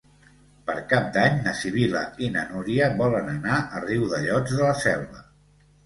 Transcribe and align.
Per 0.69 0.75
Cap 0.93 1.11
d'Any 1.17 1.37
na 1.49 1.53
Sibil·la 1.59 2.03
i 2.25 2.31
na 2.37 2.47
Núria 2.55 2.91
volen 3.05 3.31
anar 3.37 3.61
a 3.69 3.87
Riudellots 3.87 4.59
de 4.61 4.63
la 4.69 4.77
Selva. 4.87 5.29